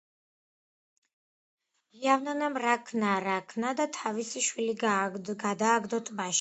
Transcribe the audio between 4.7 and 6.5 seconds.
გადააგდო ტბაში